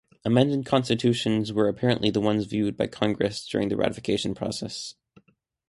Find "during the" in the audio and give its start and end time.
3.47-3.77